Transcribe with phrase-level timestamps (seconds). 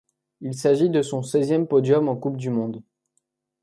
[0.39, 2.81] Il s'agit de son seizième podium en Coupe du monde.